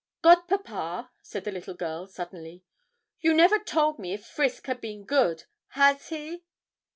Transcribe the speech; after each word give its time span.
'Godpapa,' 0.23 1.11
said 1.21 1.43
the 1.43 1.51
little 1.51 1.75
girl, 1.75 2.07
suddenly, 2.07 2.63
'you 3.19 3.35
never 3.35 3.59
told 3.59 3.99
me 3.99 4.13
if 4.15 4.25
Frisk 4.25 4.65
had 4.65 4.81
been 4.81 5.05
good. 5.05 5.43
Has 5.73 6.09
he?' 6.09 6.43